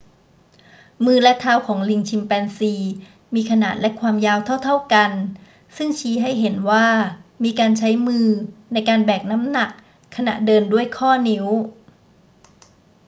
[1.05, 2.73] มือและเท้าของลิงชิมแปนซี
[3.35, 5.11] มีขนาดและความยาวเท่า ๆ กัน
[5.77, 6.87] ซึ่งชี้ให้เห็นว่า
[7.43, 8.27] มีการใช้มือ
[8.73, 9.69] ในการแบกน้ำหนัก
[10.15, 11.45] ขณะเดินด้วยข้อนิ้ว